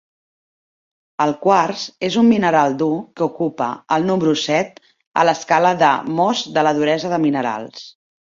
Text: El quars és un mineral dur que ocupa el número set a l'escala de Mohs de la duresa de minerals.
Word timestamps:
El 1.25 1.33
quars 1.43 1.83
és 2.07 2.15
un 2.21 2.25
mineral 2.29 2.77
dur 2.79 2.89
que 3.19 3.27
ocupa 3.27 3.67
el 3.97 4.09
número 4.09 4.35
set 4.45 4.81
a 5.21 5.27
l'escala 5.29 5.75
de 5.85 5.93
Mohs 6.21 6.43
de 6.59 6.67
la 6.69 6.73
duresa 6.81 7.13
de 7.13 7.21
minerals. 7.27 7.85